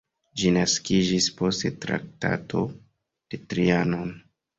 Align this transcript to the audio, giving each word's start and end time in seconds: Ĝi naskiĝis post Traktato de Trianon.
Ĝi 0.41 0.51
naskiĝis 0.53 1.27
post 1.41 1.67
Traktato 1.83 2.63
de 3.35 3.41
Trianon. 3.53 4.09